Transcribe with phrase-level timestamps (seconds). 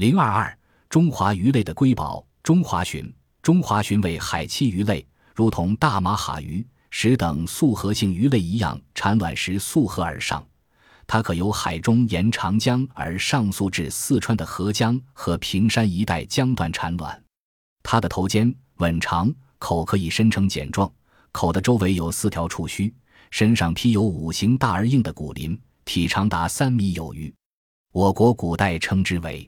[0.00, 0.58] 零二二，
[0.88, 3.12] 中华鱼类的瑰宝——中华鲟。
[3.42, 10.42] 中华鲟为海栖鱼类，如同大马哈鱼、石等素合性鱼类一样，产卵时溯河而上。
[11.06, 17.22] 它可由海中沿长江而上溯至四川的合江和平山一带江段产卵。
[17.82, 20.90] 它的头尖吻长，口可以伸成茧状，
[21.30, 22.90] 口的周围有四条触须，
[23.30, 27.30] 身上披有五形大而硬的骨鳞，体长达三米有余。
[27.92, 29.46] 我国古代称之为。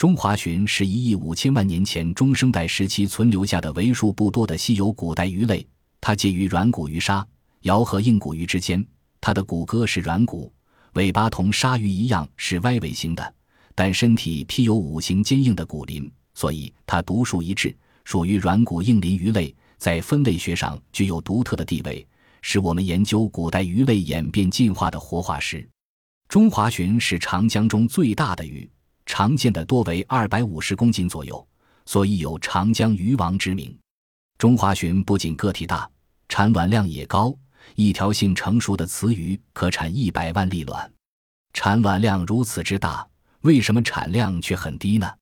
[0.00, 5.68] 中华鲟是一亿五千万年前中生代时期存留下的为数不多的稀有古代鱼类。
[6.00, 7.22] 它介于软骨鱼鲨、
[7.64, 8.82] 鳐和硬骨鱼之间。
[9.20, 10.50] 它的骨骼是软骨，
[10.94, 13.34] 尾巴同鲨鱼一样是歪尾形的，
[13.74, 22.08] 但身体披有五形坚硬的骨鳞，所以它独树一帜，属于软骨硬鳞鱼类，在分类学上具有独特的地位，
[22.40, 25.68] 是我们研究古代鱼类演变进化的活化石。
[26.26, 28.66] 中华鲟是长江中最大的鱼。
[29.12, 31.44] 常见的多为二百五十公斤左右，
[31.84, 33.76] 所以有“长江鱼王”之名。
[34.38, 35.90] 中华鲟不仅个体大，
[36.28, 37.36] 产卵量也高，
[37.74, 40.88] 一条性成熟的雌鱼可产一百万粒卵。
[41.52, 43.04] 产卵量如此之大，
[43.40, 45.12] 为什么产量却很低呢？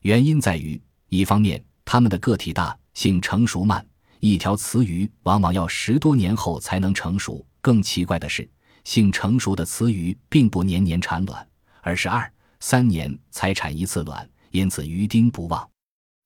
[0.00, 3.86] 原因在于，一方面它们的个体大，性成熟慢，
[4.18, 7.46] 一条雌鱼往往要十多年后才能成熟。
[7.60, 8.48] 更奇怪的是，
[8.84, 11.46] 性成熟的雌鱼并不年年产卵，
[11.82, 12.32] 而是二。
[12.68, 15.70] 三年才产一次卵，因此鱼丁不旺。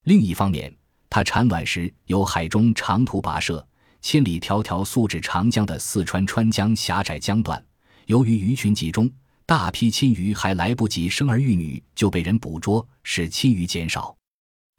[0.05, 0.75] 另一方面，
[1.07, 3.63] 它产卵时由海中长途跋涉，
[4.01, 7.63] 千里迢迢溯至长江的四川川江狭窄江段。
[8.07, 9.07] 由于鱼群集中，
[9.45, 14.17] 大批亲鱼还来不及生儿育女就被人捕捉，使亲鱼减少。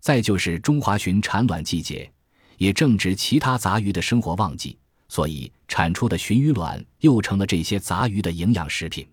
[0.00, 2.12] 再就是中华鲟产卵季节，
[2.56, 4.77] 也正值其他杂鱼的生活旺季，
[5.08, 9.08] 所以产出的鲟鱼卵又成了这些杂鱼的营养食品。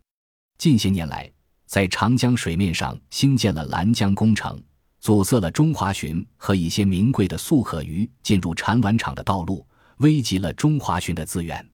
[0.57, 1.31] 近些年来，
[1.69, 4.59] 在长江水面上兴建了拦江工程，
[4.99, 9.63] 阻塞了中华鲟和一些名贵的素壳鱼进入产卵场的道路，
[9.97, 11.68] 危及了中华鲟的资源。